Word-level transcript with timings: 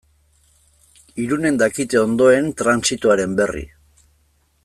Irunen 1.25 1.59
dakite 1.63 2.01
ondoen 2.07 2.49
trantsitoaren 2.63 3.39
berri. 3.43 3.65